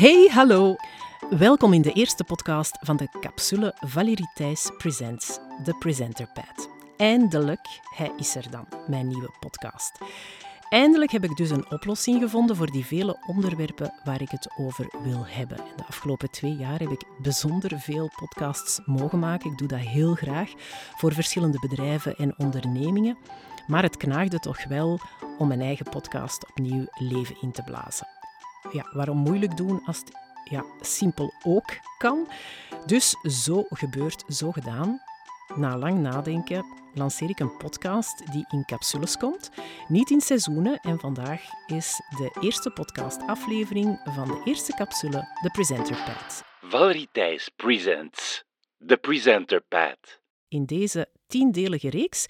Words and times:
Hey, 0.00 0.28
hallo. 0.32 0.76
Welkom 1.30 1.72
in 1.72 1.82
de 1.82 1.92
eerste 1.92 2.24
podcast 2.24 2.78
van 2.80 2.96
de 2.96 3.08
capsule 3.20 3.74
Valérie 3.80 4.30
Thijs 4.34 4.70
Presents, 4.78 5.38
The 5.64 5.74
Presenter 5.78 6.26
Pad. 6.32 6.68
Eindelijk, 6.96 7.80
hij 7.96 8.12
is 8.16 8.34
er 8.34 8.50
dan, 8.50 8.66
mijn 8.86 9.08
nieuwe 9.08 9.30
podcast. 9.40 9.98
Eindelijk 10.68 11.10
heb 11.10 11.24
ik 11.24 11.36
dus 11.36 11.50
een 11.50 11.70
oplossing 11.70 12.22
gevonden 12.22 12.56
voor 12.56 12.70
die 12.70 12.86
vele 12.86 13.16
onderwerpen 13.26 13.92
waar 14.04 14.20
ik 14.20 14.30
het 14.30 14.50
over 14.56 14.88
wil 15.02 15.26
hebben. 15.26 15.56
De 15.76 15.84
afgelopen 15.86 16.30
twee 16.30 16.56
jaar 16.56 16.78
heb 16.78 16.90
ik 16.90 17.04
bijzonder 17.22 17.80
veel 17.80 18.10
podcasts 18.16 18.80
mogen 18.84 19.18
maken. 19.18 19.50
Ik 19.50 19.58
doe 19.58 19.68
dat 19.68 19.78
heel 19.78 20.14
graag 20.14 20.50
voor 20.96 21.12
verschillende 21.12 21.58
bedrijven 21.58 22.16
en 22.16 22.38
ondernemingen. 22.38 23.18
Maar 23.66 23.82
het 23.82 23.96
knaagde 23.96 24.38
toch 24.38 24.64
wel 24.64 25.00
om 25.38 25.48
mijn 25.48 25.60
eigen 25.60 25.90
podcast 25.90 26.48
opnieuw 26.48 26.84
leven 26.98 27.36
in 27.40 27.52
te 27.52 27.62
blazen. 27.62 28.19
Ja, 28.72 28.86
waarom 28.92 29.16
moeilijk 29.16 29.56
doen 29.56 29.82
als 29.84 29.98
het 29.98 30.12
ja, 30.44 30.64
simpel 30.80 31.32
ook 31.44 31.78
kan? 31.98 32.28
Dus 32.86 33.16
zo 33.44 33.64
gebeurt, 33.68 34.24
zo 34.28 34.52
gedaan. 34.52 35.00
Na 35.56 35.76
lang 35.76 35.98
nadenken 35.98 36.64
lanceer 36.94 37.30
ik 37.30 37.40
een 37.40 37.56
podcast 37.56 38.32
die 38.32 38.44
in 38.48 38.64
capsules 38.64 39.16
komt, 39.16 39.50
niet 39.88 40.10
in 40.10 40.20
seizoenen. 40.20 40.78
En 40.80 40.98
vandaag 40.98 41.42
is 41.66 42.00
de 42.16 42.36
eerste 42.40 42.70
podcastaflevering 42.70 44.00
van 44.04 44.28
de 44.28 44.42
eerste 44.44 44.74
capsule, 44.74 45.28
de 45.42 45.50
Presenter 45.50 45.96
Pad. 46.04 46.44
Valerie 46.60 47.08
Thijs 47.12 47.48
presents 47.56 48.44
The 48.86 48.96
Presenter 48.96 49.60
Pad. 49.60 50.20
In 50.48 50.64
deze 50.64 51.08
tiendelige 51.26 51.90
reeks 51.90 52.26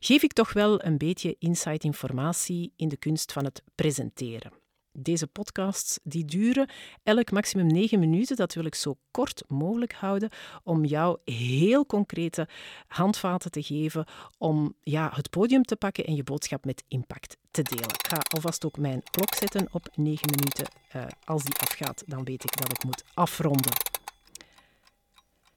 geef 0.00 0.22
ik 0.22 0.32
toch 0.32 0.52
wel 0.52 0.84
een 0.84 0.98
beetje 0.98 1.36
insight 1.38 1.84
informatie 1.84 2.72
in 2.76 2.88
de 2.88 2.96
kunst 2.96 3.32
van 3.32 3.44
het 3.44 3.62
presenteren. 3.74 4.63
Deze 4.96 5.26
podcasts 5.26 5.98
die 6.02 6.24
duren 6.24 6.68
elk 7.02 7.30
maximum 7.30 7.66
negen 7.66 7.98
minuten. 7.98 8.36
Dat 8.36 8.54
wil 8.54 8.64
ik 8.64 8.74
zo 8.74 8.96
kort 9.10 9.42
mogelijk 9.48 9.92
houden 9.92 10.30
om 10.62 10.84
jou 10.84 11.18
heel 11.24 11.86
concrete 11.86 12.48
handvaten 12.86 13.50
te 13.50 13.62
geven 13.62 14.06
om 14.38 14.74
ja, 14.82 15.10
het 15.14 15.30
podium 15.30 15.62
te 15.62 15.76
pakken 15.76 16.04
en 16.04 16.14
je 16.14 16.22
boodschap 16.22 16.64
met 16.64 16.84
impact 16.88 17.36
te 17.50 17.62
delen. 17.62 17.84
Ik 17.84 18.06
ga 18.08 18.18
alvast 18.34 18.64
ook 18.64 18.78
mijn 18.78 19.02
klok 19.10 19.34
zetten 19.34 19.68
op 19.72 19.88
negen 19.94 20.30
minuten. 20.30 20.66
Uh, 20.96 21.06
als 21.24 21.42
die 21.42 21.58
afgaat, 21.58 22.02
dan 22.06 22.24
weet 22.24 22.44
ik 22.44 22.56
dat 22.56 22.72
ik 22.72 22.84
moet 22.84 23.04
afronden. 23.14 23.93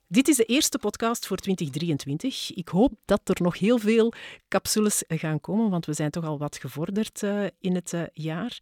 Dit 0.10 0.28
is 0.28 0.36
de 0.36 0.44
eerste 0.44 0.80
podcast 0.80 1.28
voor 1.28 1.38
2023. 1.38 2.54
Ik 2.54 2.68
hoop 2.68 2.94
dat 3.06 3.30
er 3.30 3.42
nog 3.42 3.60
heel 3.60 3.78
veel 3.78 4.14
capsules 4.48 5.04
gaan 5.08 5.42
komen, 5.42 5.70
want 5.70 5.86
we 5.86 5.94
zijn 5.94 6.12
toch 6.12 6.26
al 6.26 6.38
wat 6.38 6.58
gevorderd 6.58 7.22
uh, 7.22 7.46
in 7.60 7.76
het 7.76 7.94
uh, 7.94 8.02
jaar. 8.14 8.62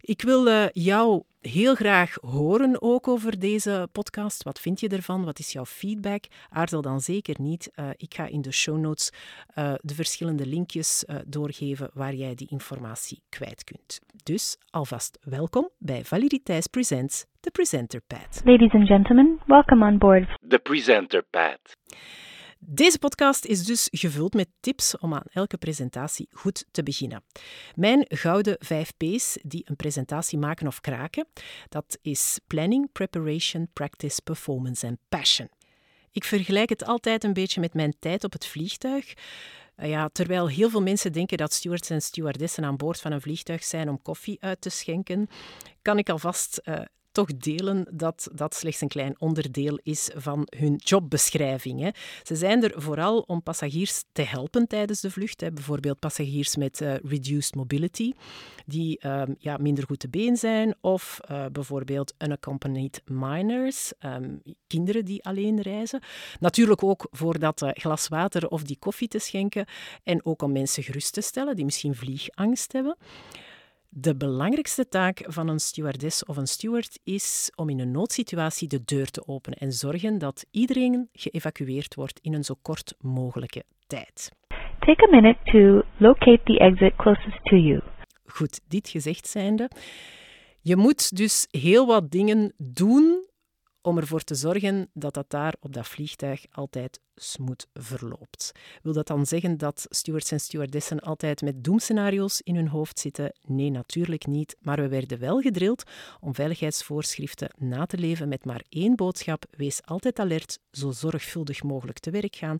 Ik 0.00 0.22
wil 0.22 0.46
uh, 0.46 0.66
jou 0.72 1.22
heel 1.48 1.74
graag 1.74 2.16
horen 2.20 2.82
ook 2.82 3.08
over 3.08 3.38
deze 3.38 3.88
podcast. 3.92 4.42
Wat 4.42 4.60
vind 4.60 4.80
je 4.80 4.88
ervan? 4.88 5.24
Wat 5.24 5.38
is 5.38 5.52
jouw 5.52 5.64
feedback? 5.64 6.24
Aarzel 6.48 6.82
dan 6.82 7.00
zeker 7.00 7.34
niet. 7.38 7.72
Uh, 7.76 7.88
ik 7.96 8.14
ga 8.14 8.26
in 8.26 8.42
de 8.42 8.52
show 8.52 8.78
notes 8.78 9.12
uh, 9.58 9.74
de 9.80 9.94
verschillende 9.94 10.46
linkjes 10.46 11.04
uh, 11.06 11.16
doorgeven 11.26 11.90
waar 11.92 12.14
jij 12.14 12.34
die 12.34 12.48
informatie 12.50 13.22
kwijt 13.28 13.64
kunt. 13.64 14.00
Dus 14.22 14.56
alvast 14.70 15.18
welkom 15.22 15.68
bij 15.78 16.04
Valerie 16.04 16.42
Thijs 16.42 16.66
Presents 16.66 17.26
The 17.40 17.50
Presenter 17.50 18.00
Pad. 18.06 18.40
Ladies 18.44 18.72
and 18.72 18.86
gentlemen, 18.86 19.40
welcome 19.46 19.86
on 19.86 19.98
board. 19.98 20.38
The 20.48 20.58
Presenter 20.58 21.24
Pad. 21.30 21.58
Deze 22.66 22.98
podcast 22.98 23.44
is 23.44 23.64
dus 23.64 23.88
gevuld 23.90 24.34
met 24.34 24.48
tips 24.60 24.98
om 24.98 25.14
aan 25.14 25.24
elke 25.32 25.56
presentatie 25.56 26.28
goed 26.30 26.64
te 26.70 26.82
beginnen. 26.82 27.24
Mijn 27.74 28.04
gouden 28.08 28.56
5 28.58 28.92
P's 28.96 29.38
die 29.42 29.62
een 29.64 29.76
presentatie 29.76 30.38
maken 30.38 30.66
of 30.66 30.80
kraken, 30.80 31.26
dat 31.68 31.98
is 32.02 32.40
planning, 32.46 32.92
preparation, 32.92 33.68
practice, 33.72 34.22
performance 34.22 34.86
en 34.86 34.98
passion. 35.08 35.48
Ik 36.12 36.24
vergelijk 36.24 36.68
het 36.68 36.84
altijd 36.84 37.24
een 37.24 37.32
beetje 37.32 37.60
met 37.60 37.74
mijn 37.74 37.94
tijd 37.98 38.24
op 38.24 38.32
het 38.32 38.46
vliegtuig. 38.46 39.12
Ja, 39.76 40.08
terwijl 40.08 40.48
heel 40.48 40.70
veel 40.70 40.82
mensen 40.82 41.12
denken 41.12 41.36
dat 41.36 41.52
stewards 41.52 41.90
en 41.90 42.02
stewardessen 42.02 42.64
aan 42.64 42.76
boord 42.76 43.00
van 43.00 43.12
een 43.12 43.20
vliegtuig 43.20 43.64
zijn 43.64 43.88
om 43.88 44.02
koffie 44.02 44.36
uit 44.40 44.60
te 44.60 44.70
schenken, 44.70 45.28
kan 45.82 45.98
ik 45.98 46.08
alvast 46.08 46.60
uh, 46.64 46.80
toch 47.14 47.36
delen 47.36 47.86
dat 47.90 48.28
dat 48.32 48.54
slechts 48.54 48.80
een 48.80 48.88
klein 48.88 49.14
onderdeel 49.18 49.78
is 49.82 50.10
van 50.14 50.46
hun 50.56 50.76
jobbeschrijving. 50.76 51.80
Hè. 51.80 51.90
Ze 52.22 52.36
zijn 52.36 52.62
er 52.62 52.82
vooral 52.82 53.18
om 53.20 53.42
passagiers 53.42 54.04
te 54.12 54.22
helpen 54.22 54.66
tijdens 54.66 55.00
de 55.00 55.10
vlucht. 55.10 55.40
Hè. 55.40 55.52
Bijvoorbeeld 55.52 55.98
passagiers 55.98 56.56
met 56.56 56.80
uh, 56.80 56.94
reduced 56.96 57.54
mobility, 57.54 58.12
die 58.66 59.00
uh, 59.06 59.22
ja, 59.38 59.56
minder 59.56 59.84
goed 59.84 59.98
te 59.98 60.08
been 60.08 60.36
zijn. 60.36 60.74
Of 60.80 61.20
uh, 61.30 61.46
bijvoorbeeld 61.52 62.14
unaccompanied 62.18 63.02
minors, 63.04 63.92
um, 64.00 64.42
kinderen 64.66 65.04
die 65.04 65.24
alleen 65.24 65.60
reizen. 65.60 66.02
Natuurlijk 66.40 66.82
ook 66.82 67.06
voor 67.10 67.38
dat 67.38 67.62
glas 67.74 68.08
water 68.08 68.48
of 68.48 68.62
die 68.62 68.78
koffie 68.78 69.08
te 69.08 69.18
schenken. 69.18 69.66
En 70.02 70.24
ook 70.24 70.42
om 70.42 70.52
mensen 70.52 70.82
gerust 70.82 71.12
te 71.12 71.20
stellen 71.20 71.56
die 71.56 71.64
misschien 71.64 71.94
vliegangst 71.94 72.72
hebben. 72.72 72.96
De 73.96 74.16
belangrijkste 74.16 74.88
taak 74.88 75.24
van 75.26 75.48
een 75.48 75.58
stewardess 75.58 76.24
of 76.24 76.36
een 76.36 76.46
steward 76.46 76.98
is 77.04 77.52
om 77.54 77.68
in 77.68 77.80
een 77.80 77.90
noodsituatie 77.90 78.68
de 78.68 78.84
deur 78.84 79.10
te 79.10 79.28
openen 79.28 79.58
en 79.58 79.72
zorgen 79.72 80.18
dat 80.18 80.46
iedereen 80.50 81.08
geëvacueerd 81.12 81.94
wordt 81.94 82.20
in 82.22 82.34
een 82.34 82.44
zo 82.44 82.54
kort 82.62 82.94
mogelijke 83.00 83.62
tijd. 83.86 84.32
Take 84.78 85.08
a 85.08 85.10
minute 85.10 85.38
to 85.44 85.82
locate 85.96 86.40
the 86.44 86.58
exit 86.58 86.96
closest 86.96 87.44
to 87.44 87.56
you. 87.56 87.80
Goed, 88.26 88.60
dit 88.68 88.88
gezegd 88.88 89.26
zijnde. 89.26 89.70
Je 90.60 90.76
moet 90.76 91.16
dus 91.16 91.46
heel 91.50 91.86
wat 91.86 92.10
dingen 92.10 92.52
doen 92.56 93.26
om 93.84 93.98
ervoor 93.98 94.22
te 94.22 94.34
zorgen 94.34 94.90
dat 94.92 95.14
dat 95.14 95.30
daar 95.30 95.54
op 95.60 95.72
dat 95.72 95.86
vliegtuig 95.86 96.46
altijd 96.50 97.00
smooth 97.14 97.66
verloopt. 97.72 98.52
Wil 98.82 98.92
dat 98.92 99.06
dan 99.06 99.26
zeggen 99.26 99.58
dat 99.58 99.86
stewards 99.88 100.30
en 100.30 100.40
stewardessen 100.40 101.00
altijd 101.00 101.42
met 101.42 101.64
doemscenario's 101.64 102.40
in 102.40 102.54
hun 102.54 102.68
hoofd 102.68 102.98
zitten? 102.98 103.32
Nee, 103.46 103.70
natuurlijk 103.70 104.26
niet. 104.26 104.56
Maar 104.60 104.76
we 104.76 104.88
werden 104.88 105.18
wel 105.18 105.40
gedrild 105.40 105.82
om 106.20 106.34
veiligheidsvoorschriften 106.34 107.50
na 107.58 107.86
te 107.86 107.98
leven 107.98 108.28
met 108.28 108.44
maar 108.44 108.64
één 108.68 108.96
boodschap. 108.96 109.44
Wees 109.50 109.84
altijd 109.84 110.18
alert, 110.18 110.58
zo 110.70 110.90
zorgvuldig 110.90 111.62
mogelijk 111.62 111.98
te 111.98 112.10
werk 112.10 112.36
gaan 112.36 112.58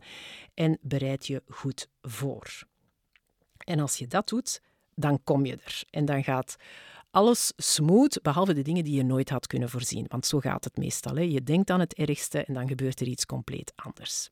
en 0.54 0.78
bereid 0.80 1.26
je 1.26 1.42
goed 1.48 1.88
voor. 2.02 2.62
En 3.58 3.80
als 3.80 3.96
je 3.96 4.06
dat 4.06 4.28
doet, 4.28 4.62
dan 4.94 5.20
kom 5.24 5.46
je 5.46 5.58
er. 5.64 5.82
En 5.90 6.04
dan 6.04 6.24
gaat 6.24 6.56
alles 7.14 7.52
smooth, 7.56 8.22
behalve 8.22 8.54
de 8.54 8.62
dingen 8.62 8.84
die 8.84 8.96
je 8.96 9.04
nooit 9.04 9.30
had 9.30 9.46
kunnen 9.46 9.68
voorzien. 9.68 10.04
Want 10.08 10.26
zo 10.26 10.38
gaat 10.40 10.64
het 10.64 10.76
meestal. 10.76 11.14
Hè. 11.14 11.22
Je 11.22 11.42
denkt 11.42 11.70
aan 11.70 11.80
het 11.80 11.94
ergste 11.94 12.44
en 12.44 12.54
dan 12.54 12.68
gebeurt 12.68 13.00
er 13.00 13.06
iets 13.06 13.26
compleet 13.26 13.72
anders. 13.76 14.30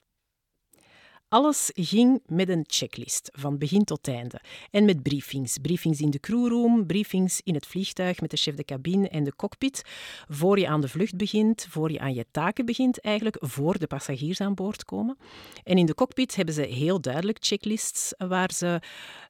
Alles 1.33 1.71
ging 1.75 2.23
met 2.27 2.49
een 2.49 2.65
checklist, 2.67 3.31
van 3.33 3.59
begin 3.59 3.85
tot 3.85 4.09
einde. 4.09 4.41
En 4.71 4.85
met 4.85 5.03
briefings. 5.03 5.59
Briefings 5.59 6.01
in 6.01 6.11
de 6.11 6.21
crewroom, 6.21 6.87
briefings 6.87 7.41
in 7.45 7.55
het 7.55 7.67
vliegtuig 7.67 8.21
met 8.21 8.31
de 8.31 8.37
chef 8.37 8.55
de 8.55 8.65
cabine 8.65 9.09
en 9.09 9.25
de 9.25 9.37
cockpit. 9.37 9.83
Voor 10.29 10.59
je 10.59 10.69
aan 10.69 10.81
de 10.81 10.89
vlucht 10.89 11.17
begint, 11.17 11.67
voor 11.71 11.93
je 11.93 11.99
aan 12.01 12.15
je 12.15 12.27
taken 12.31 12.67
begint 12.67 13.01
eigenlijk, 13.01 13.37
voor 13.41 13.79
de 13.79 13.87
passagiers 13.87 14.41
aan 14.41 14.55
boord 14.55 14.85
komen. 14.85 15.17
En 15.65 15.79
in 15.79 15.87
de 15.87 15.95
cockpit 15.95 16.37
hebben 16.37 16.55
ze 16.55 16.63
heel 16.63 17.01
duidelijk 17.01 17.39
checklists 17.41 18.15
waar 18.19 18.53
ze 18.53 18.81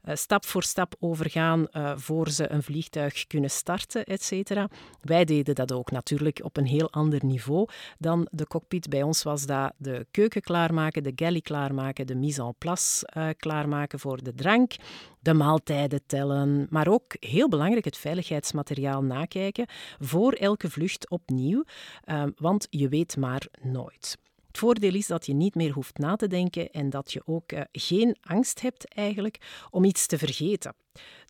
uh, 0.05 0.15
stap 0.15 0.47
voor 0.47 0.63
stap 0.63 0.95
overgaan 1.01 1.67
uh, 1.73 1.93
voor 1.97 2.31
ze 2.31 2.51
een 2.51 2.63
vliegtuig 2.63 3.27
kunnen 3.27 3.51
starten, 3.51 4.05
et 4.05 4.23
cetera. 4.23 4.69
Wij 5.01 5.25
deden 5.25 5.55
dat 5.55 5.73
ook 5.73 5.91
natuurlijk 5.91 6.41
op 6.43 6.57
een 6.57 6.67
heel 6.67 6.91
ander 6.91 7.25
niveau 7.25 7.69
dan 7.99 8.29
de 8.31 8.47
cockpit. 8.47 8.89
Bij 8.89 9.03
ons 9.03 9.23
was 9.23 9.47
dat 9.47 9.73
de 9.77 10.07
keuken 10.11 10.43
klaarmaken, 10.43 11.03
de 11.03 11.13
galley 11.15 11.41
klaarmaken 11.41 11.91
de 11.93 12.15
mise 12.15 12.43
en 12.43 12.55
place 12.59 13.09
uh, 13.17 13.29
klaarmaken 13.37 13.99
voor 13.99 14.23
de 14.23 14.35
drank, 14.35 14.73
de 15.21 15.35
maaltijden 15.35 16.01
tellen, 16.07 16.67
maar 16.71 16.89
ook 16.89 17.17
heel 17.21 17.49
belangrijk 17.49 17.85
het 17.85 17.97
veiligheidsmateriaal 17.97 19.03
nakijken 19.03 19.67
voor 20.01 20.33
elke 20.33 20.71
vlucht 20.71 21.11
opnieuw, 21.11 21.65
uh, 22.07 22.25
want 22.37 22.67
je 22.71 22.89
weet 22.89 23.17
maar 23.17 23.47
nooit. 23.63 24.19
Het 24.47 24.61
voordeel 24.61 24.95
is 24.95 25.07
dat 25.07 25.27
je 25.27 25.35
niet 25.35 25.55
meer 25.55 25.73
hoeft 25.73 25.99
na 25.99 26.17
te 26.17 26.27
denken 26.27 26.71
en 26.71 26.91
dat 26.91 27.13
je 27.13 27.23
ook 27.25 27.53
uh, 27.53 27.61
geen 27.73 28.17
angst 28.21 28.61
hebt 28.61 28.95
eigenlijk 28.95 29.67
om 29.71 29.85
iets 29.85 30.07
te 30.07 30.19
vergeten. 30.19 30.75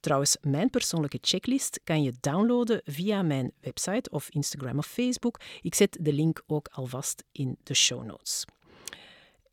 Trouwens, 0.01 0.37
mijn 0.41 0.71
persoonlijke 0.71 1.19
checklist 1.21 1.81
kan 1.85 2.03
je 2.03 2.13
downloaden 2.21 2.81
via 2.85 3.23
mijn 3.23 3.53
website 3.61 4.11
of 4.11 4.29
Instagram 4.31 4.79
of 4.79 4.87
Facebook. 4.87 5.41
Ik 5.61 5.75
zet 5.75 5.99
de 6.01 6.13
link 6.13 6.43
ook 6.47 6.69
alvast 6.73 7.25
in 7.33 7.57
de 7.63 7.75
show 7.75 8.05
notes. 8.05 8.45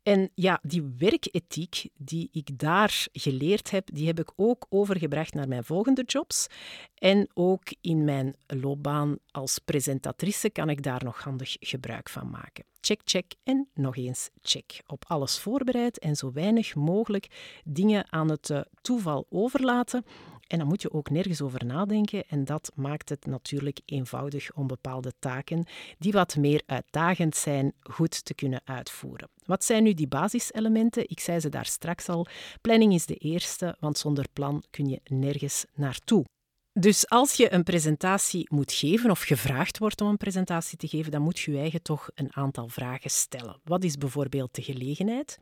En 0.02 0.30
ja, 0.34 0.58
die 0.62 0.94
werkethiek 0.98 1.88
die 1.96 2.28
ik 2.32 2.58
daar 2.58 3.06
geleerd 3.12 3.70
heb, 3.70 3.88
die 3.92 4.06
heb 4.06 4.18
ik 4.18 4.32
ook 4.36 4.66
overgebracht 4.68 5.34
naar 5.34 5.48
mijn 5.48 5.64
volgende 5.64 6.02
jobs. 6.02 6.46
En 6.94 7.28
ook 7.34 7.62
in 7.80 8.04
mijn 8.04 8.34
loopbaan 8.46 9.18
als 9.30 9.58
presentatrice 9.58 10.50
kan 10.50 10.70
ik 10.70 10.82
daar 10.82 11.04
nog 11.04 11.22
handig 11.22 11.56
gebruik 11.60 12.08
van 12.08 12.30
maken. 12.30 12.64
Check, 12.80 13.00
check 13.04 13.34
en 13.42 13.68
nog 13.74 13.96
eens 13.96 14.30
check. 14.42 14.82
Op 14.86 15.04
alles 15.06 15.38
voorbereid 15.38 15.98
en 15.98 16.16
zo 16.16 16.32
weinig 16.32 16.74
mogelijk 16.74 17.26
dingen 17.64 18.12
aan 18.12 18.30
het 18.30 18.50
uh, 18.50 18.60
toeval 18.82 19.26
overlaten. 19.30 20.04
En 20.50 20.58
dan 20.58 20.66
moet 20.66 20.82
je 20.82 20.92
ook 20.92 21.10
nergens 21.10 21.40
over 21.40 21.64
nadenken. 21.64 22.24
En 22.28 22.44
dat 22.44 22.72
maakt 22.74 23.08
het 23.08 23.26
natuurlijk 23.26 23.80
eenvoudig 23.84 24.54
om 24.54 24.66
bepaalde 24.66 25.12
taken 25.18 25.66
die 25.98 26.12
wat 26.12 26.36
meer 26.36 26.62
uitdagend 26.66 27.36
zijn, 27.36 27.72
goed 27.80 28.24
te 28.24 28.34
kunnen 28.34 28.60
uitvoeren. 28.64 29.28
Wat 29.44 29.64
zijn 29.64 29.82
nu 29.82 29.94
die 29.94 30.08
basiselementen? 30.08 31.10
Ik 31.10 31.20
zei 31.20 31.40
ze 31.40 31.48
daar 31.48 31.66
straks 31.66 32.08
al. 32.08 32.26
Planning 32.60 32.94
is 32.94 33.06
de 33.06 33.14
eerste, 33.14 33.76
want 33.80 33.98
zonder 33.98 34.26
plan 34.32 34.62
kun 34.70 34.88
je 34.88 35.00
nergens 35.04 35.64
naartoe. 35.74 36.24
Dus 36.72 37.08
als 37.08 37.34
je 37.34 37.52
een 37.52 37.62
presentatie 37.62 38.46
moet 38.50 38.72
geven 38.72 39.10
of 39.10 39.20
gevraagd 39.20 39.78
wordt 39.78 40.00
om 40.00 40.08
een 40.08 40.16
presentatie 40.16 40.78
te 40.78 40.88
geven, 40.88 41.10
dan 41.10 41.22
moet 41.22 41.38
je 41.38 41.50
je 41.50 41.58
eigen 41.58 41.82
toch 41.82 42.10
een 42.14 42.34
aantal 42.34 42.68
vragen 42.68 43.10
stellen. 43.10 43.60
Wat 43.64 43.84
is 43.84 43.96
bijvoorbeeld 43.96 44.54
de 44.54 44.62
gelegenheid? 44.62 45.38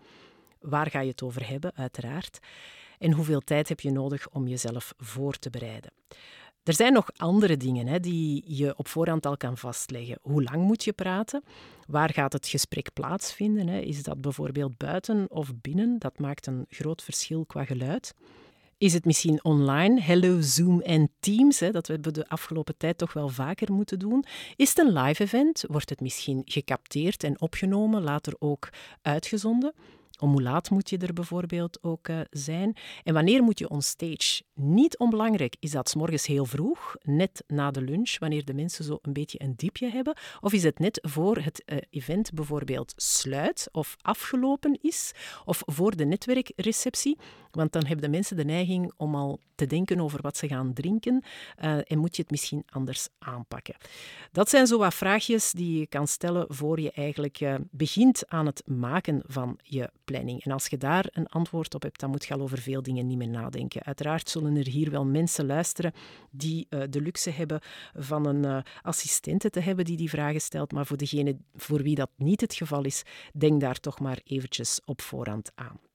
Waar 0.61 0.91
ga 0.91 1.01
je 1.01 1.11
het 1.11 1.23
over 1.23 1.49
hebben, 1.49 1.73
uiteraard? 1.75 2.39
En 2.99 3.13
hoeveel 3.13 3.41
tijd 3.41 3.69
heb 3.69 3.81
je 3.81 3.91
nodig 3.91 4.29
om 4.31 4.49
jezelf 4.49 4.95
voor 4.97 5.39
te 5.39 5.51
bereiden? 5.51 5.91
Er 6.63 6.75
zijn 6.75 6.93
nog 6.93 7.11
andere 7.17 7.57
dingen 7.57 7.87
hè, 7.87 8.01
die 8.01 8.43
je 8.47 8.77
op 8.77 8.89
voorhand 8.89 9.27
al 9.27 9.37
kan 9.37 9.57
vastleggen. 9.57 10.19
Hoe 10.23 10.43
lang 10.43 10.63
moet 10.63 10.85
je 10.85 10.93
praten? 10.93 11.43
Waar 11.87 12.13
gaat 12.13 12.33
het 12.33 12.49
gesprek 12.49 12.93
plaatsvinden? 12.93 13.69
Hè? 13.69 13.79
Is 13.79 14.03
dat 14.03 14.21
bijvoorbeeld 14.21 14.77
buiten 14.77 15.27
of 15.31 15.53
binnen? 15.61 15.99
Dat 15.99 16.19
maakt 16.19 16.47
een 16.47 16.67
groot 16.69 17.03
verschil 17.03 17.45
qua 17.47 17.65
geluid. 17.65 18.15
Is 18.79 18.93
het 18.93 19.05
misschien 19.05 19.45
online? 19.45 20.01
Hello, 20.01 20.41
Zoom 20.41 20.81
en 20.81 21.11
Teams, 21.21 21.61
hè, 21.61 21.71
dat 21.71 21.87
we 21.87 22.01
de 22.01 22.29
afgelopen 22.29 22.77
tijd 22.77 22.99
toch 22.99 23.13
wel 23.13 23.29
vaker 23.29 23.73
moeten 23.73 23.99
doen. 23.99 24.25
Is 24.57 24.69
het 24.69 24.79
een 24.79 24.93
live 24.93 25.23
event? 25.23 25.65
Wordt 25.69 25.91
het 25.91 26.01
misschien 26.01 26.43
gecapteerd 26.45 27.25
en 27.25 27.41
opgenomen, 27.41 28.03
later 28.03 28.35
ook 28.39 28.69
uitgezonden? 29.03 29.73
Om 30.19 30.31
hoe 30.31 30.43
laat 30.43 30.71
moet 30.71 30.91
je 30.91 30.99
er 30.99 31.13
bijvoorbeeld 31.13 31.83
ook 31.83 32.09
uh, 32.09 32.21
zijn? 32.31 32.77
En 33.05 33.15
wanneer 33.15 33.43
moet 33.43 33.59
je 33.59 33.69
onstage? 33.69 34.43
Niet 34.55 34.99
onbelangrijk 34.99 35.57
is 35.61 35.71
dat 35.71 35.89
s 35.89 35.95
morgens 35.95 36.27
heel 36.27 36.45
vroeg, 36.45 36.97
net 37.03 37.45
na 37.47 37.71
de 37.71 37.83
lunch, 37.83 38.19
wanneer 38.19 38.45
de 38.45 38.55
mensen 38.55 38.85
zo 38.85 38.99
een 39.03 39.13
beetje 39.13 39.43
een 39.43 39.55
diepje 39.57 39.91
hebben. 39.91 40.17
Of 40.41 40.53
is 40.53 40.63
het 40.63 40.79
net 40.79 40.99
voor 41.03 41.37
het 41.37 41.63
uh, 41.67 41.79
event 41.91 42.33
bijvoorbeeld 42.33 42.93
sluit 42.97 43.69
of 43.73 43.97
afgelopen 44.01 44.79
is, 44.83 45.13
of 45.45 45.63
voor 45.67 45.97
de 45.97 46.05
netwerkreceptie. 46.05 47.19
Want 47.51 47.73
dan 47.73 47.87
hebben 47.87 48.05
de 48.05 48.11
mensen 48.11 48.37
de 48.37 48.45
neiging 48.45 48.93
om 48.97 49.15
al 49.15 49.41
te 49.55 49.67
denken 49.67 50.01
over 50.01 50.23
wat 50.23 50.37
ze 50.37 50.49
gaan 50.49 50.73
drinken 50.73 51.25
uh, 51.65 51.79
en 51.91 51.99
moet 51.99 52.17
je 52.17 52.23
het 52.23 52.31
misschien 52.31 52.63
anders 52.69 53.09
aanpakken. 53.19 53.77
Dat 54.33 54.49
zijn 54.49 54.67
zo 54.67 54.79
wat 54.79 54.95
vraagjes 54.95 55.53
die 55.53 55.79
je 55.79 55.87
kan 55.87 56.07
stellen 56.07 56.47
voor 56.49 56.81
je 56.81 56.91
eigenlijk 56.93 57.59
begint 57.71 58.29
aan 58.29 58.47
het 58.47 58.63
maken 58.67 59.23
van 59.27 59.59
je 59.63 59.91
planning. 60.11 60.45
En 60.45 60.53
als 60.53 60.67
je 60.67 60.77
daar 60.77 61.07
een 61.13 61.27
antwoord 61.27 61.75
op 61.75 61.83
hebt, 61.83 62.01
dan 62.01 62.11
moet 62.11 62.25
je 62.25 62.35
al 62.35 62.41
over 62.41 62.59
veel 62.59 62.83
dingen 62.83 63.07
niet 63.07 63.19
meer 63.19 63.29
nadenken. 63.29 63.83
Uiteraard 63.83 64.29
zullen 64.29 64.57
er 64.57 64.67
hier 64.67 64.91
wel 64.91 65.05
mensen 65.05 65.47
luisteren 65.47 65.93
die 66.31 66.67
uh, 66.71 66.83
de 66.91 67.01
luxe 67.01 67.31
hebben 67.31 67.61
van 67.95 68.27
een 68.27 68.65
assistente 68.83 69.51
te 69.51 69.61
hebben 69.61 69.85
die 69.85 69.97
die 69.97 70.11
vragen 70.11 70.41
stelt, 70.41 70.73
maar 70.73 70.87
voor 70.87 70.97
degene 70.97 71.37
voor 71.57 71.83
wie 71.83 71.95
dat 71.95 72.11
niet 72.17 72.41
het 72.41 72.55
geval 72.55 72.85
is, 72.85 73.03
denk 73.33 73.61
daar 73.61 73.81
toch 73.81 74.01
maar 74.01 74.21
eventjes 74.25 74.81
op 74.85 75.01
voorhand 75.01 75.53
aan. 75.55 75.88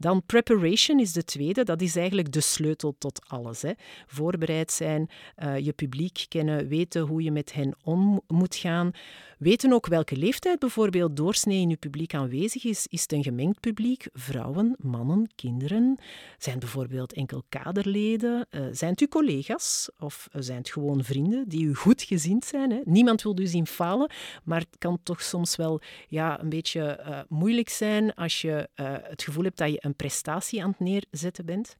Dan 0.00 0.22
preparation 0.26 1.00
is 1.00 1.12
de 1.12 1.24
tweede. 1.24 1.64
Dat 1.64 1.80
is 1.80 1.96
eigenlijk 1.96 2.32
de 2.32 2.40
sleutel 2.40 2.94
tot 2.98 3.20
alles. 3.28 3.62
Hè. 3.62 3.72
Voorbereid 4.06 4.72
zijn, 4.72 5.10
uh, 5.42 5.58
je 5.58 5.72
publiek 5.72 6.24
kennen, 6.28 6.68
weten 6.68 7.02
hoe 7.02 7.22
je 7.22 7.30
met 7.30 7.52
hen 7.52 7.74
om 7.82 8.20
moet 8.26 8.56
gaan. 8.56 8.90
Weten 9.38 9.72
ook 9.72 9.86
welke 9.86 10.16
leeftijd 10.16 10.58
bijvoorbeeld 10.58 11.16
doorsnee 11.16 11.60
in 11.60 11.68
je 11.68 11.76
publiek 11.76 12.14
aanwezig 12.14 12.64
is. 12.64 12.86
Is 12.86 13.02
het 13.02 13.12
een 13.12 13.22
gemengd 13.22 13.60
publiek? 13.60 14.06
Vrouwen, 14.12 14.76
mannen, 14.78 15.30
kinderen? 15.34 15.98
Zijn 16.38 16.58
bijvoorbeeld 16.58 17.12
enkel 17.12 17.44
kaderleden? 17.48 18.46
Uh, 18.50 18.66
zijn 18.72 18.90
het 18.90 19.00
uw 19.00 19.08
collega's? 19.08 19.90
Of 19.98 20.28
zijn 20.32 20.58
het 20.58 20.70
gewoon 20.70 21.04
vrienden 21.04 21.48
die 21.48 21.64
u 21.64 21.74
goed 21.74 22.02
gezind 22.02 22.44
zijn? 22.44 22.70
Hè? 22.70 22.80
Niemand 22.84 23.22
wil 23.22 23.38
u 23.38 23.46
zien 23.46 23.66
falen, 23.66 24.10
maar 24.44 24.60
het 24.60 24.78
kan 24.78 24.98
toch 25.02 25.22
soms 25.22 25.56
wel 25.56 25.80
ja, 26.08 26.40
een 26.40 26.48
beetje 26.48 27.24
moeilijk 27.28 27.68
zijn 27.68 28.14
als 28.14 28.40
je 28.40 28.68
het 29.02 29.22
gevoel 29.22 29.44
hebt 29.44 29.58
dat 29.58 29.70
je 29.70 29.80
een 29.90 29.96
prestatie 29.96 30.62
aan 30.62 30.70
het 30.70 30.80
neerzetten 30.80 31.46
bent. 31.46 31.76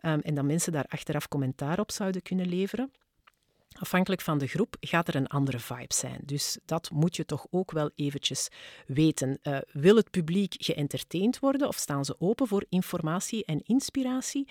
Um, 0.00 0.20
en 0.20 0.34
dat 0.34 0.44
mensen 0.44 0.72
daar 0.72 0.86
achteraf 0.88 1.28
commentaar 1.28 1.80
op 1.80 1.90
zouden 1.92 2.22
kunnen 2.22 2.48
leveren. 2.48 2.90
Afhankelijk 3.78 4.20
van 4.20 4.38
de 4.38 4.46
groep 4.46 4.76
gaat 4.80 5.08
er 5.08 5.14
een 5.16 5.26
andere 5.26 5.58
vibe 5.58 5.94
zijn. 5.94 6.20
Dus 6.24 6.58
dat 6.64 6.90
moet 6.90 7.16
je 7.16 7.24
toch 7.24 7.46
ook 7.50 7.70
wel 7.70 7.90
eventjes 7.94 8.48
weten. 8.86 9.38
Uh, 9.42 9.58
wil 9.72 9.96
het 9.96 10.10
publiek 10.10 10.54
geëntertained 10.58 11.38
worden 11.38 11.68
of 11.68 11.76
staan 11.76 12.04
ze 12.04 12.16
open 12.18 12.46
voor 12.46 12.64
informatie 12.68 13.44
en 13.44 13.62
inspiratie? 13.64 14.48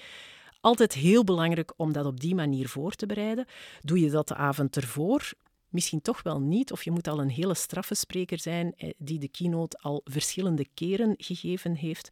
Altijd 0.62 0.94
heel 0.94 1.24
belangrijk 1.24 1.74
om 1.78 1.94
dat 1.94 2.06
op 2.06 2.20
die 2.20 2.36
manier 2.36 2.70
voor 2.70 2.92
te 2.92 3.06
bereiden. 3.06 3.46
Doe 3.82 4.00
je 4.00 4.10
dat 4.10 4.28
de 4.28 4.36
avond 4.36 4.76
ervoor? 4.76 5.32
Misschien 5.76 6.02
toch 6.02 6.24
wel 6.24 6.42
niet, 6.42 6.72
of 6.72 6.84
je 6.84 6.92
moet 6.92 7.08
al 7.08 7.20
een 7.20 7.30
hele 7.30 7.54
straffe 7.54 7.96
spreker 7.96 8.40
zijn 8.40 8.74
eh, 8.78 8.90
die 8.98 9.20
de 9.20 9.28
keynote 9.28 9.78
al 9.78 10.02
verschillende 10.04 10.68
keren 10.74 11.14
gegeven 11.18 11.76
heeft. 11.76 12.10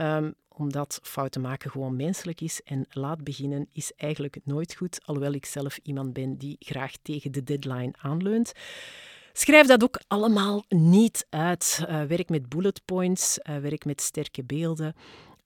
Um, 0.00 0.34
omdat 0.48 0.98
fouten 1.02 1.40
maken 1.40 1.70
gewoon 1.70 1.96
menselijk 1.96 2.40
is 2.40 2.62
en 2.62 2.86
laat 2.90 3.24
beginnen 3.24 3.66
is 3.72 3.92
eigenlijk 3.96 4.36
nooit 4.44 4.74
goed, 4.74 5.00
alhoewel 5.04 5.32
ik 5.32 5.46
zelf 5.46 5.78
iemand 5.82 6.12
ben 6.12 6.36
die 6.36 6.56
graag 6.58 6.92
tegen 7.02 7.32
de 7.32 7.44
deadline 7.44 7.92
aanleunt. 7.96 8.52
Schrijf 9.32 9.66
dat 9.66 9.82
ook 9.82 10.00
allemaal 10.08 10.64
niet 10.68 11.26
uit. 11.30 11.78
Uh, 11.80 12.02
werk 12.02 12.28
met 12.28 12.48
bullet 12.48 12.84
points, 12.84 13.38
uh, 13.38 13.56
werk 13.56 13.84
met 13.84 14.00
sterke 14.00 14.44
beelden. 14.44 14.94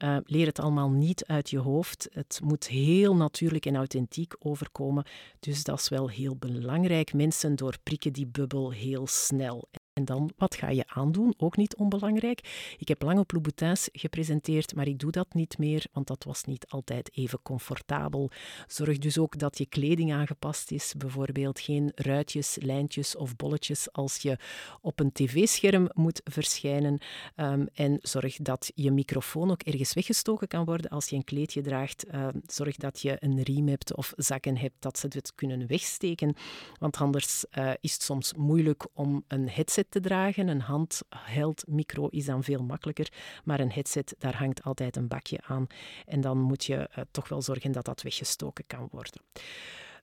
Uh, 0.05 0.17
leer 0.25 0.47
het 0.47 0.59
allemaal 0.59 0.91
niet 0.91 1.25
uit 1.27 1.51
je 1.51 1.59
hoofd. 1.59 2.09
Het 2.13 2.41
moet 2.43 2.67
heel 2.67 3.17
natuurlijk 3.17 3.67
en 3.67 3.77
authentiek 3.77 4.35
overkomen. 4.39 5.05
Dus 5.41 5.65
dat 5.65 5.79
is 5.79 5.89
wel 5.89 6.09
heel 6.09 6.37
belangrijk. 6.37 7.13
Mensen 7.13 7.57
doorprikken 7.57 8.13
die 8.13 8.27
bubbel 8.27 8.71
heel 8.71 9.07
snel. 9.07 9.69
En 9.99 10.05
dan, 10.05 10.31
wat 10.37 10.55
ga 10.55 10.69
je 10.69 10.85
aandoen? 10.87 11.35
Ook 11.37 11.57
niet 11.57 11.77
onbelangrijk. 11.77 12.75
Ik 12.79 12.89
heb 12.89 13.03
lang 13.03 13.19
op 13.19 13.33
Louboutins 13.33 13.89
gepresenteerd, 13.93 14.75
maar 14.75 14.87
ik 14.87 14.99
doe 14.99 15.11
dat 15.11 15.35
niet 15.35 15.59
meer, 15.59 15.87
want 15.93 16.07
dat 16.07 16.25
was 16.25 16.45
niet 16.45 16.67
altijd 16.69 17.11
even 17.15 17.43
comfortabel. 17.43 18.31
Zorg 18.67 18.99
dus 18.99 19.19
ook 19.19 19.39
dat 19.39 19.59
je 19.59 19.67
kleding 19.67 20.13
aangepast 20.13 20.71
is. 20.71 20.95
Bijvoorbeeld 20.97 21.61
geen 21.61 21.93
ruitjes, 21.95 22.57
lijntjes 22.61 23.17
of 23.17 23.37
bolletjes 23.37 23.93
als 23.93 24.17
je 24.17 24.39
op 24.81 25.01
een 25.01 25.13
tv-scherm 25.13 25.91
moet 25.95 26.21
verschijnen. 26.25 26.99
Um, 27.37 27.69
en 27.75 27.99
zorg 28.03 28.37
dat 28.37 28.73
je 28.75 28.91
microfoon 28.91 29.51
ook 29.51 29.63
ergens 29.63 29.95
weggestoken 29.95 30.49
kan 30.49 30.65
worden 30.65 30.91
als 30.91 31.09
je 31.09 31.17
een 31.17 31.25
kleedje 31.25 31.61
draagt. 31.61 32.07
Uh, 32.15 32.29
zorg 32.47 32.77
dat 32.77 33.01
je 33.01 33.17
een 33.21 33.43
riem 33.43 33.69
hebt 33.69 33.95
of 33.95 34.13
zakken 34.17 34.57
hebt, 34.57 34.77
dat 34.79 34.99
ze 34.99 35.07
het 35.11 35.35
kunnen 35.35 35.67
wegsteken. 35.67 36.35
Want 36.79 36.97
anders 36.97 37.45
uh, 37.59 37.71
is 37.81 37.93
het 37.93 38.03
soms 38.03 38.35
moeilijk 38.35 38.87
om 38.95 39.25
een 39.29 39.49
headset 39.49 39.87
te 39.89 40.01
dragen. 40.01 40.49
Een 40.49 40.61
handheld 40.61 41.65
micro 41.67 42.07
is 42.07 42.25
dan 42.25 42.45
veel 42.45 42.63
makkelijker, 42.63 43.13
maar 43.45 43.61
een 43.61 43.73
headset, 43.73 44.15
daar 44.19 44.37
hangt 44.37 44.63
altijd 44.63 44.97
een 44.97 45.09
bakje 45.09 45.39
aan. 45.47 45.67
En 46.07 46.21
dan 46.21 46.39
moet 46.39 46.65
je 46.65 46.77
uh, 46.77 47.05
toch 47.11 47.29
wel 47.29 47.43
zorgen 47.43 47.73
dat 47.73 47.85
dat 47.85 48.03
weggestoken 48.03 48.65
kan 48.67 48.89
worden. 48.91 49.23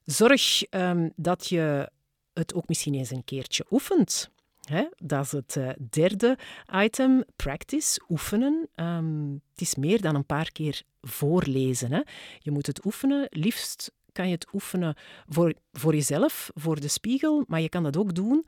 Zorg 0.04 0.64
um, 0.70 1.12
dat 1.16 1.46
je 1.46 1.90
het 2.32 2.54
ook 2.54 2.68
misschien 2.68 2.94
eens 2.94 3.10
een 3.10 3.24
keertje 3.24 3.66
oefent. 3.70 4.30
Hè? 4.60 4.84
Dat 4.96 5.24
is 5.24 5.32
het 5.32 5.56
uh, 5.56 5.68
derde 5.90 6.38
item, 6.72 7.24
practice, 7.36 8.00
oefenen. 8.08 8.68
Um, 8.74 9.42
het 9.50 9.60
is 9.60 9.74
meer 9.74 10.00
dan 10.00 10.14
een 10.14 10.26
paar 10.26 10.52
keer 10.52 10.82
voorlezen. 11.00 11.92
Hè? 11.92 12.00
Je 12.38 12.50
moet 12.50 12.66
het 12.66 12.84
oefenen, 12.84 13.26
liefst 13.30 13.92
kan 14.12 14.26
je 14.28 14.34
het 14.34 14.48
oefenen 14.52 14.94
voor, 15.26 15.54
voor 15.72 15.94
jezelf, 15.94 16.50
voor 16.54 16.80
de 16.80 16.88
spiegel, 16.88 17.44
maar 17.46 17.60
je 17.60 17.68
kan 17.68 17.82
dat 17.82 17.96
ook 17.96 18.14
doen 18.14 18.46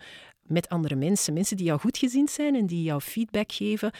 met 0.48 0.68
andere 0.68 0.94
mensen. 0.94 1.34
Mensen 1.34 1.56
die 1.56 1.66
jou 1.66 1.80
goed 1.80 1.98
gezind 1.98 2.30
zijn 2.30 2.54
en 2.54 2.66
die 2.66 2.82
jou 2.82 3.00
feedback 3.00 3.52
geven 3.52 3.92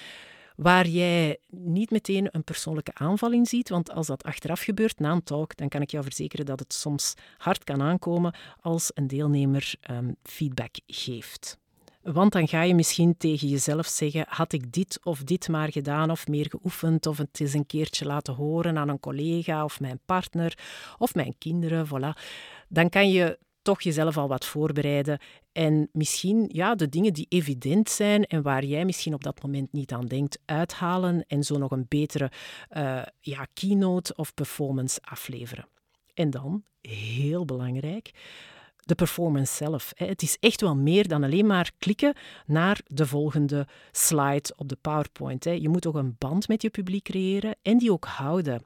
waar 0.59 0.87
jij 0.87 1.39
niet 1.51 1.91
meteen 1.91 2.29
een 2.31 2.45
persoonlijke 2.45 2.95
aanval 2.95 3.33
in 3.33 3.47
ziet. 3.47 3.69
Want 3.69 3.91
als 3.91 4.07
dat 4.07 4.23
achteraf 4.23 4.61
gebeurt, 4.61 4.99
na 4.99 5.13
een 5.13 5.23
talk, 5.23 5.57
dan 5.57 5.69
kan 5.69 5.83
ik 5.83 5.91
jou 5.91 6.05
verzekeren 6.05 6.47
dat 6.47 6.59
het 6.59 6.73
soms 6.73 7.15
hard 7.37 7.65
kan 7.65 7.83
aankomen 7.83 8.35
als 8.61 8.91
een 8.95 9.07
deelnemer 9.07 9.75
um, 9.91 10.17
feedback 10.23 10.75
geeft. 10.87 11.59
Want 12.03 12.33
dan 12.33 12.49
ga 12.49 12.63
je 12.63 12.75
misschien 12.75 13.17
tegen 13.17 13.49
jezelf 13.49 13.87
zeggen: 13.87 14.25
had 14.29 14.53
ik 14.53 14.73
dit 14.73 14.99
of 15.03 15.23
dit 15.23 15.49
maar 15.49 15.73
gedaan 15.73 16.11
of 16.11 16.27
meer 16.27 16.47
geoefend 16.49 17.07
of 17.07 17.19
het 17.19 17.41
eens 17.41 17.53
een 17.53 17.67
keertje 17.67 18.05
laten 18.05 18.35
horen 18.35 18.79
aan 18.79 18.89
een 18.89 19.01
collega 19.01 19.65
of 19.65 19.81
mijn 19.81 20.01
partner 20.05 20.59
of 20.99 21.15
mijn 21.15 21.35
kinderen, 21.39 21.87
voilà. 21.87 22.21
Dan 22.69 22.89
kan 22.89 23.11
je 23.11 23.39
toch 23.69 23.83
jezelf 23.83 24.17
al 24.17 24.29
wat 24.29 24.45
voorbereiden 24.45 25.19
en 25.53 25.89
misschien 25.93 26.51
ja, 26.53 26.75
de 26.75 26.89
dingen 26.89 27.13
die 27.13 27.27
evident 27.29 27.91
zijn 27.91 28.25
en 28.25 28.43
waar 28.43 28.65
jij 28.65 28.85
misschien 28.85 29.15
op 29.15 29.23
dat 29.23 29.43
moment 29.43 29.73
niet 29.73 29.93
aan 29.93 30.07
denkt, 30.07 30.39
uithalen 30.45 31.25
en 31.27 31.43
zo 31.43 31.59
nog 31.59 31.71
een 31.71 31.87
betere 31.89 32.31
uh, 32.77 33.03
ja, 33.21 33.47
keynote 33.55 34.15
of 34.15 34.35
performance 34.35 34.99
afleveren. 35.01 35.69
En 36.15 36.31
dan, 36.31 36.65
heel 36.81 37.45
belangrijk, 37.45 38.11
de 38.77 38.95
performance 38.95 39.55
zelf. 39.55 39.93
Het 39.95 40.23
is 40.23 40.37
echt 40.41 40.61
wel 40.61 40.77
meer 40.77 41.09
dan 41.09 41.25
alleen 41.25 41.47
maar 41.47 41.73
klikken 41.79 42.15
naar 42.47 42.81
de 42.87 43.07
volgende 43.07 43.67
slide 43.93 44.55
op 44.57 44.69
de 44.69 44.79
PowerPoint. 44.81 45.45
Je 45.45 45.69
moet 45.69 45.87
ook 45.87 45.95
een 45.95 46.17
band 46.19 46.49
met 46.49 46.63
je 46.63 46.71
publiek 46.71 47.05
creëren 47.05 47.57
en 47.63 47.79
die 47.79 47.93
ook 47.93 48.05
houden. 48.05 48.63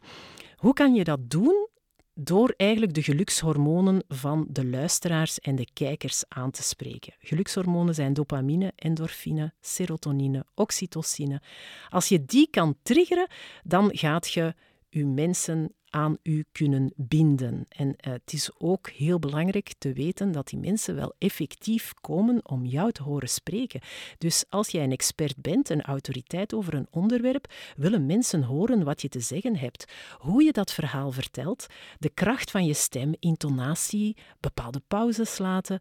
Hoe 0.56 0.72
kan 0.72 0.94
je 0.94 1.04
dat 1.04 1.30
doen? 1.30 1.70
Door 2.14 2.54
eigenlijk 2.56 2.94
de 2.94 3.02
gelukshormonen 3.02 4.04
van 4.08 4.46
de 4.48 4.66
luisteraars 4.66 5.40
en 5.40 5.54
de 5.54 5.68
kijkers 5.72 6.24
aan 6.28 6.50
te 6.50 6.62
spreken. 6.62 7.14
Gelukshormonen 7.18 7.94
zijn 7.94 8.12
dopamine, 8.12 8.72
endorfine, 8.76 9.52
serotonine, 9.60 10.46
oxytocine. 10.54 11.42
Als 11.88 12.08
je 12.08 12.24
die 12.24 12.48
kan 12.50 12.76
triggeren, 12.82 13.28
dan 13.62 13.90
gaat 13.92 14.32
je 14.32 14.54
je 14.88 15.06
mensen 15.06 15.74
aan 15.92 16.16
u 16.22 16.44
kunnen 16.52 16.92
binden. 16.96 17.66
En 17.68 17.86
uh, 17.86 17.94
het 18.12 18.32
is 18.32 18.50
ook 18.58 18.90
heel 18.90 19.18
belangrijk 19.18 19.72
te 19.78 19.92
weten 19.92 20.32
dat 20.32 20.48
die 20.48 20.58
mensen 20.58 20.94
wel 20.94 21.14
effectief 21.18 21.92
komen 22.00 22.48
om 22.48 22.66
jou 22.66 22.92
te 22.92 23.02
horen 23.02 23.28
spreken. 23.28 23.80
Dus 24.18 24.44
als 24.48 24.68
jij 24.68 24.84
een 24.84 24.92
expert 24.92 25.36
bent, 25.36 25.68
een 25.68 25.82
autoriteit 25.82 26.54
over 26.54 26.74
een 26.74 26.86
onderwerp, 26.90 27.52
willen 27.76 28.06
mensen 28.06 28.42
horen 28.42 28.84
wat 28.84 29.02
je 29.02 29.08
te 29.08 29.20
zeggen 29.20 29.56
hebt. 29.56 29.92
Hoe 30.18 30.42
je 30.42 30.52
dat 30.52 30.72
verhaal 30.72 31.12
vertelt, 31.12 31.66
de 31.98 32.10
kracht 32.10 32.50
van 32.50 32.64
je 32.64 32.74
stem, 32.74 33.14
intonatie, 33.18 34.16
bepaalde 34.40 34.82
pauzes 34.88 35.38
laten. 35.38 35.80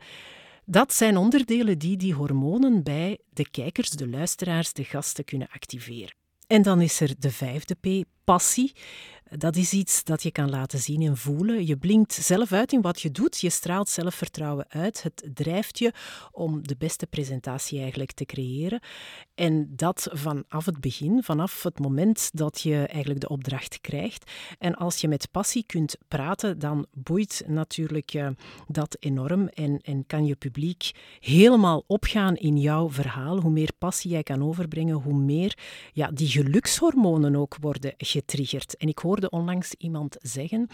Dat 0.65 0.93
zijn 0.93 1.17
onderdelen 1.17 1.79
die 1.79 1.97
die 1.97 2.13
hormonen 2.13 2.83
bij 2.83 3.19
de 3.29 3.49
kijkers, 3.49 3.89
de 3.89 4.07
luisteraars, 4.07 4.73
de 4.73 4.83
gasten 4.83 5.25
kunnen 5.25 5.47
activeren. 5.51 6.15
En 6.47 6.61
dan 6.61 6.81
is 6.81 6.99
er 6.99 7.13
de 7.19 7.31
vijfde 7.31 7.75
P, 7.75 8.05
passie. 8.23 8.73
Dat 9.37 9.55
is 9.55 9.73
iets 9.73 10.03
dat 10.03 10.23
je 10.23 10.31
kan 10.31 10.49
laten 10.49 10.79
zien 10.79 11.01
en 11.01 11.17
voelen. 11.17 11.65
Je 11.65 11.77
blinkt 11.77 12.13
zelf 12.13 12.51
uit 12.51 12.71
in 12.71 12.81
wat 12.81 13.01
je 13.01 13.11
doet. 13.11 13.39
Je 13.39 13.49
straalt 13.49 13.89
zelfvertrouwen 13.89 14.65
uit. 14.69 15.03
Het 15.03 15.29
drijft 15.33 15.79
je 15.79 15.93
om 16.31 16.67
de 16.67 16.75
beste 16.77 17.07
presentatie 17.07 17.79
eigenlijk 17.79 18.11
te 18.11 18.25
creëren. 18.25 18.79
En 19.35 19.73
dat 19.75 20.07
vanaf 20.11 20.65
het 20.65 20.79
begin, 20.79 21.23
vanaf 21.23 21.63
het 21.63 21.79
moment 21.79 22.29
dat 22.33 22.61
je 22.61 22.75
eigenlijk 22.75 23.19
de 23.19 23.29
opdracht 23.29 23.81
krijgt. 23.81 24.31
En 24.59 24.75
als 24.75 25.01
je 25.01 25.07
met 25.07 25.31
passie 25.31 25.63
kunt 25.65 25.97
praten, 26.07 26.59
dan 26.59 26.85
boeit 26.93 27.43
natuurlijk 27.47 28.31
dat 28.67 28.97
enorm. 28.99 29.47
En, 29.47 29.79
en 29.81 30.05
kan 30.07 30.25
je 30.25 30.35
publiek 30.35 30.91
helemaal 31.19 31.83
opgaan 31.87 32.35
in 32.35 32.57
jouw 32.57 32.89
verhaal. 32.89 33.39
Hoe 33.39 33.51
meer 33.51 33.71
passie 33.77 34.11
jij 34.11 34.23
kan 34.23 34.43
overbrengen, 34.43 34.95
hoe 34.95 35.17
meer 35.17 35.57
ja, 35.93 36.11
die 36.11 36.27
gelukshormonen 36.27 37.35
ook 37.35 37.57
worden 37.59 37.93
getriggerd. 37.97 38.77
En 38.77 38.87
ik 38.87 38.99
hoor 38.99 39.20
hoorde 39.21 39.37
onlangs 39.37 39.73
iemand 39.73 40.17
zeggen: 40.19 40.67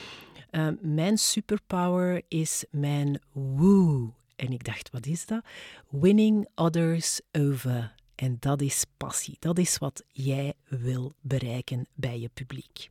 uh, 0.51 0.68
Mijn 0.82 1.18
superpower 1.18 2.22
is 2.27 2.66
mijn 2.72 3.20
woo. 3.34 4.13
En 4.36 4.51
ik 4.51 4.63
dacht, 4.63 4.92
wat 4.92 5.06
is 5.06 5.25
dat? 5.25 5.42
Winning 5.89 6.48
others 6.56 7.22
over. 7.32 7.96
En 8.16 8.38
dat 8.39 8.62
is 8.62 8.86
passie. 8.98 9.38
Dat 9.39 9.58
is 9.58 9.77
wat 9.77 10.06
jij 10.12 10.54
wil 10.68 11.13
bereiken 11.22 11.88
bij 11.96 12.20
je 12.20 12.30
publiek. 12.34 12.89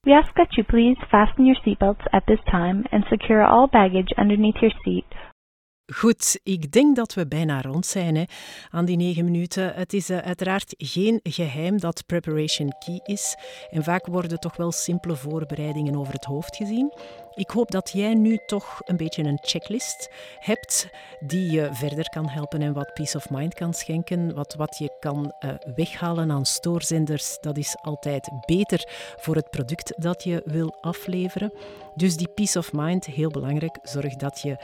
We 0.00 0.14
ask 0.14 0.34
that 0.34 0.54
you 0.54 0.66
please 0.66 1.06
fasten 1.06 1.44
your 1.44 1.60
seatbelts 1.62 2.06
at 2.10 2.26
this 2.26 2.42
time 2.44 2.82
and 2.90 3.04
secure 3.04 3.46
all 3.46 3.68
baggage 3.68 4.20
underneath 4.20 4.58
your 4.60 4.74
seat 4.82 5.04
Goed, 5.92 6.40
ik 6.42 6.72
denk 6.72 6.96
dat 6.96 7.14
we 7.14 7.26
bijna 7.26 7.60
rond 7.60 7.86
zijn 7.86 8.16
hè, 8.16 8.24
aan 8.70 8.84
die 8.84 8.96
negen 8.96 9.24
minuten. 9.24 9.74
Het 9.74 9.92
is 9.92 10.10
uh, 10.10 10.18
uiteraard 10.18 10.74
geen 10.78 11.20
geheim 11.22 11.80
dat 11.80 12.06
preparation 12.06 12.74
key 12.78 13.00
is. 13.02 13.36
En 13.70 13.84
vaak 13.84 14.06
worden 14.06 14.40
toch 14.40 14.56
wel 14.56 14.72
simpele 14.72 15.16
voorbereidingen 15.16 15.96
over 15.96 16.12
het 16.12 16.24
hoofd 16.24 16.56
gezien. 16.56 16.92
Ik 17.34 17.50
hoop 17.50 17.70
dat 17.70 17.90
jij 17.92 18.14
nu 18.14 18.38
toch 18.46 18.80
een 18.84 18.96
beetje 18.96 19.22
een 19.22 19.38
checklist 19.42 20.10
hebt 20.38 20.88
die 21.20 21.50
je 21.50 21.68
verder 21.72 22.08
kan 22.08 22.28
helpen 22.28 22.62
en 22.62 22.72
wat 22.72 22.94
peace 22.94 23.16
of 23.16 23.30
mind 23.30 23.54
kan 23.54 23.74
schenken. 23.74 24.34
Wat, 24.34 24.54
wat 24.54 24.78
je 24.78 24.96
kan 25.00 25.34
uh, 25.40 25.50
weghalen 25.74 26.30
aan 26.30 26.46
stoorzenders, 26.46 27.38
dat 27.40 27.56
is 27.56 27.76
altijd 27.82 28.30
beter 28.46 28.88
voor 29.16 29.34
het 29.34 29.50
product 29.50 29.92
dat 29.96 30.22
je 30.24 30.42
wil 30.44 30.76
afleveren. 30.80 31.52
Dus 31.94 32.16
die 32.16 32.28
peace 32.28 32.58
of 32.58 32.72
mind, 32.72 33.04
heel 33.04 33.30
belangrijk. 33.30 33.78
Zorg 33.82 34.16
dat 34.16 34.40
je 34.40 34.56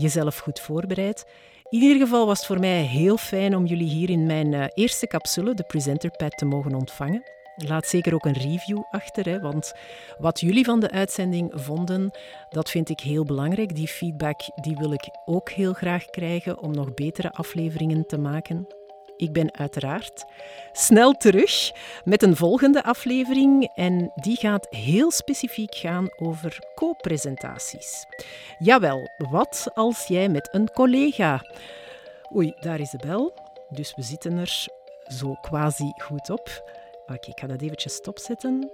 jezelf 0.00 0.38
goed 0.38 0.60
voorbereidt. 0.60 1.24
In 1.68 1.82
ieder 1.82 1.98
geval 1.98 2.26
was 2.26 2.38
het 2.38 2.46
voor 2.46 2.60
mij 2.60 2.82
heel 2.82 3.16
fijn 3.16 3.56
om 3.56 3.66
jullie 3.66 3.88
hier 3.88 4.10
in 4.10 4.26
mijn 4.26 4.52
uh, 4.52 4.64
eerste 4.74 5.06
capsule, 5.06 5.54
de 5.54 5.62
Presenter 5.62 6.10
Pad, 6.10 6.36
te 6.36 6.44
mogen 6.44 6.74
ontvangen. 6.74 7.22
Laat 7.56 7.86
zeker 7.86 8.14
ook 8.14 8.24
een 8.24 8.32
review 8.32 8.82
achter, 8.90 9.28
hè, 9.28 9.40
want 9.40 9.72
wat 10.18 10.40
jullie 10.40 10.64
van 10.64 10.80
de 10.80 10.90
uitzending 10.90 11.50
vonden, 11.54 12.10
dat 12.48 12.70
vind 12.70 12.88
ik 12.88 13.00
heel 13.00 13.24
belangrijk. 13.24 13.74
Die 13.74 13.88
feedback 13.88 14.40
die 14.54 14.76
wil 14.76 14.92
ik 14.92 15.08
ook 15.24 15.50
heel 15.50 15.72
graag 15.72 16.04
krijgen 16.04 16.62
om 16.62 16.74
nog 16.74 16.94
betere 16.94 17.32
afleveringen 17.32 18.06
te 18.06 18.18
maken. 18.18 18.79
Ik 19.20 19.32
ben 19.32 19.54
uiteraard 19.54 20.24
snel 20.72 21.12
terug 21.12 21.72
met 22.04 22.22
een 22.22 22.36
volgende 22.36 22.82
aflevering 22.82 23.70
en 23.74 24.12
die 24.14 24.36
gaat 24.36 24.66
heel 24.70 25.10
specifiek 25.10 25.74
gaan 25.74 26.08
over 26.16 26.58
co-presentaties. 26.74 28.06
Jawel, 28.58 29.08
wat 29.30 29.70
als 29.74 30.06
jij 30.06 30.28
met 30.28 30.48
een 30.52 30.70
collega... 30.70 31.44
Oei, 32.34 32.54
daar 32.60 32.80
is 32.80 32.90
de 32.90 32.98
bel, 33.06 33.34
dus 33.68 33.94
we 33.94 34.02
zitten 34.02 34.38
er 34.38 34.66
zo 35.18 35.34
quasi 35.40 35.92
goed 35.96 36.30
op. 36.30 36.72
Oké, 37.06 37.30
ik 37.30 37.40
ga 37.40 37.46
dat 37.46 37.62
eventjes 37.62 37.94
stopzetten. 37.94 38.70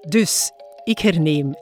Dus, 0.00 0.52
ik 0.84 0.98
herneem. 0.98 1.54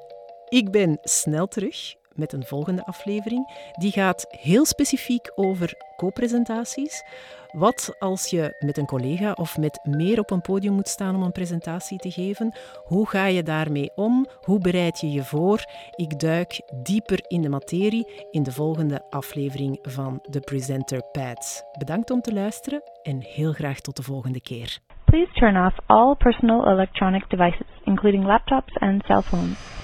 Ik 0.49 0.71
ben 0.71 0.99
snel 1.03 1.47
terug 1.47 1.95
met 2.17 2.33
een 2.33 2.45
volgende 2.45 2.85
aflevering. 2.85 3.71
Die 3.73 3.93
gaat 3.93 4.27
heel 4.29 4.65
specifiek 4.65 5.33
over 5.35 5.75
co-presentaties. 5.97 7.05
Wat 7.53 7.97
als 7.99 8.31
je 8.31 8.57
met 8.59 8.79
een 8.79 8.87
collega 8.87 9.33
of 9.33 9.59
met 9.59 9.81
meer 9.83 10.19
op 10.19 10.31
een 10.31 10.41
podium 10.41 10.75
moet 10.75 10.89
staan 10.89 11.15
om 11.15 11.23
een 11.23 11.33
presentatie 11.33 11.99
te 11.99 12.11
geven? 12.11 12.57
Hoe 12.85 13.09
ga 13.09 13.27
je 13.27 13.43
daarmee 13.43 13.91
om? 13.95 14.27
Hoe 14.41 14.59
bereid 14.59 15.01
je 15.01 15.11
je 15.11 15.25
voor? 15.25 15.65
Ik 15.97 16.21
duik 16.21 16.61
dieper 16.83 17.25
in 17.29 17.43
de 17.43 17.49
materie 17.49 18.27
in 18.31 18.43
de 18.43 18.53
volgende 18.53 19.11
aflevering 19.11 19.79
van 19.83 20.19
de 20.31 20.41
Presenter 20.41 21.03
Pads. 21.13 21.63
Bedankt 21.79 22.11
om 22.11 22.21
te 22.21 22.33
luisteren 22.33 22.83
en 23.03 23.21
heel 23.21 23.53
graag 23.53 23.81
tot 23.81 23.97
de 23.97 24.03
volgende 24.03 24.41
keer. 24.41 24.79
Please 25.05 25.33
turn 25.33 25.67
off 25.67 25.77
all 25.87 26.15
personal 26.15 26.69
electronic 26.69 27.31
devices, 27.31 27.67
including 27.85 28.25
laptops 28.25 28.79
and 28.79 29.05
cell 29.05 29.23
phones. 29.23 29.84